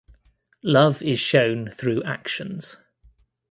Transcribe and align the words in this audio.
Love 0.63 1.03
is 1.03 1.19
shown 1.19 1.69
through 1.69 2.01
actions. 2.05 2.77